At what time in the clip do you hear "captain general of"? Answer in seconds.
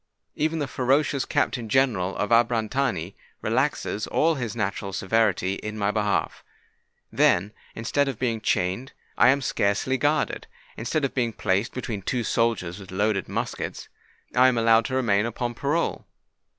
1.25-2.31